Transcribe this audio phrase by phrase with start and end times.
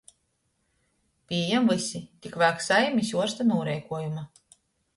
[1.33, 4.29] Pījam vysi, tik vajag saimis uorsta nūreikuojuma.